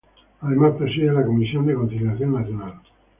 Además, 0.41 0.77
preside 0.79 1.13
la 1.13 1.23
Comisión 1.23 1.67
de 1.67 1.75
Conciliación 1.75 2.33
Nacional. 2.33 2.73